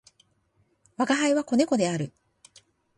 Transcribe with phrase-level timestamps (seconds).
[0.97, 2.11] 吾輩は、子猫である。